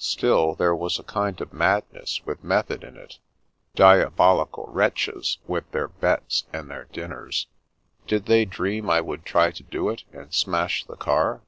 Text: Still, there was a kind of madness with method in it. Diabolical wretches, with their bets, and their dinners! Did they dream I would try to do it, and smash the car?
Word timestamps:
Still, 0.00 0.54
there 0.54 0.74
was 0.74 0.98
a 0.98 1.02
kind 1.02 1.38
of 1.42 1.52
madness 1.52 2.24
with 2.24 2.42
method 2.42 2.82
in 2.82 2.96
it. 2.96 3.18
Diabolical 3.74 4.64
wretches, 4.68 5.36
with 5.46 5.70
their 5.72 5.88
bets, 5.88 6.44
and 6.54 6.70
their 6.70 6.84
dinners! 6.86 7.48
Did 8.06 8.24
they 8.24 8.46
dream 8.46 8.88
I 8.88 9.02
would 9.02 9.26
try 9.26 9.50
to 9.50 9.62
do 9.62 9.90
it, 9.90 10.04
and 10.10 10.32
smash 10.32 10.84
the 10.86 10.96
car? 10.96 11.42